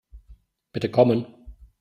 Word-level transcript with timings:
Bitte 0.73 0.89
kommen! 0.89 1.27